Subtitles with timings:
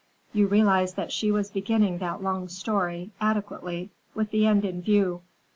[0.33, 5.21] You realized that she was beginning that long story, adequately, with the end in view.